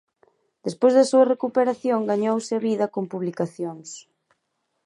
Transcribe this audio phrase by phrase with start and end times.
[0.65, 3.89] Despois da súa recuperación gañouse a vida con publicacións.